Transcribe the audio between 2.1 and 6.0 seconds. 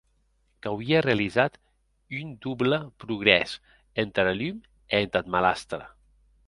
un doble progrès entara lum e entath malastre.